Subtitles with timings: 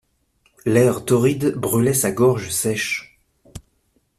[0.65, 3.19] L'air torride brûlait sa gorge sèche.